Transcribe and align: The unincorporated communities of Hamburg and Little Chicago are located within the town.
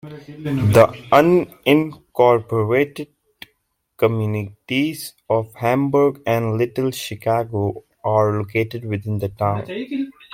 The 0.03 0.97
unincorporated 1.11 3.09
communities 3.97 5.13
of 5.29 5.53
Hamburg 5.53 6.23
and 6.25 6.57
Little 6.57 6.89
Chicago 6.89 7.83
are 8.03 8.31
located 8.35 8.83
within 8.83 9.19
the 9.19 9.29
town. 9.29 9.63